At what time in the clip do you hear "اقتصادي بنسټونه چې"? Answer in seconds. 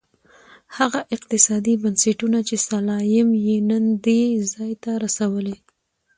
1.15-2.55